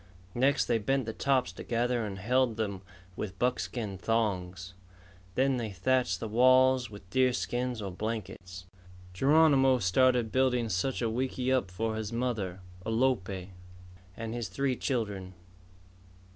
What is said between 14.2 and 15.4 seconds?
his three children.